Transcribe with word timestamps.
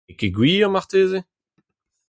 N’eo 0.07 0.17
ket 0.19 0.33
gwir, 0.35 0.69
marteze? 0.71 1.19